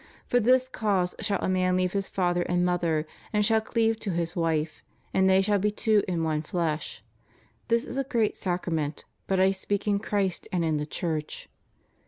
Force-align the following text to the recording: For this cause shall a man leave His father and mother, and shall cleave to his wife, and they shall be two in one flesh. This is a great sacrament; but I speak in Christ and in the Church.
For 0.25 0.39
this 0.39 0.67
cause 0.67 1.13
shall 1.19 1.37
a 1.43 1.47
man 1.47 1.77
leave 1.77 1.93
His 1.93 2.09
father 2.09 2.41
and 2.41 2.65
mother, 2.65 3.05
and 3.31 3.45
shall 3.45 3.61
cleave 3.61 3.99
to 3.99 4.09
his 4.09 4.35
wife, 4.35 4.81
and 5.13 5.29
they 5.29 5.43
shall 5.43 5.59
be 5.59 5.69
two 5.69 6.01
in 6.07 6.23
one 6.23 6.41
flesh. 6.41 7.03
This 7.67 7.85
is 7.85 7.97
a 7.99 8.03
great 8.03 8.35
sacrament; 8.35 9.05
but 9.27 9.39
I 9.39 9.51
speak 9.51 9.87
in 9.87 9.99
Christ 9.99 10.47
and 10.51 10.65
in 10.65 10.77
the 10.77 10.87
Church. 10.87 11.49